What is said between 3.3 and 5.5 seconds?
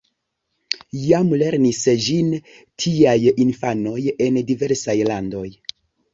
infanoj en diversaj landoj.